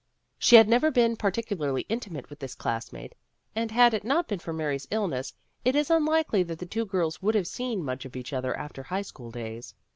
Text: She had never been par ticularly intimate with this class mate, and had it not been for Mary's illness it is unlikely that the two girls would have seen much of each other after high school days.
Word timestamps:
She 0.39 0.55
had 0.55 0.67
never 0.67 0.89
been 0.89 1.15
par 1.15 1.31
ticularly 1.31 1.85
intimate 1.87 2.27
with 2.27 2.39
this 2.39 2.55
class 2.55 2.91
mate, 2.91 3.13
and 3.55 3.69
had 3.69 3.93
it 3.93 4.03
not 4.03 4.27
been 4.27 4.39
for 4.39 4.51
Mary's 4.51 4.87
illness 4.89 5.31
it 5.63 5.75
is 5.75 5.91
unlikely 5.91 6.41
that 6.41 6.57
the 6.57 6.65
two 6.65 6.85
girls 6.87 7.21
would 7.21 7.35
have 7.35 7.45
seen 7.45 7.83
much 7.85 8.03
of 8.05 8.15
each 8.15 8.33
other 8.33 8.57
after 8.57 8.81
high 8.81 9.03
school 9.03 9.29
days. 9.29 9.75